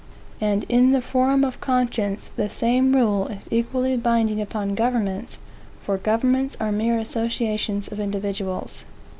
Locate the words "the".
0.93-0.99, 2.35-2.49